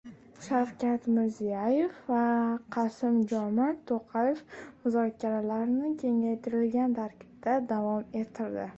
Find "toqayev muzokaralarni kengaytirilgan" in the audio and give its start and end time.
3.93-7.01